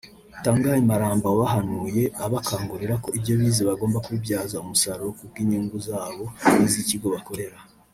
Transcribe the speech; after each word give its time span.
Tongai 0.43 0.81
Maramba 0.89 1.27
wabahanuye 1.31 2.03
abakangurira 2.25 2.93
ko 3.03 3.07
ibyo 3.17 3.33
bize 3.39 3.61
bagomba 3.69 4.03
kubibyaza 4.05 4.61
umusaruro 4.63 5.11
ku 5.17 5.23
bw’inyungu 5.29 5.77
zabo 5.87 6.23
n’iz’ikigo 6.55 7.07
bakorera 7.15 7.57